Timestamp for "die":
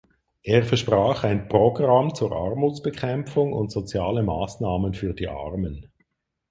5.13-5.27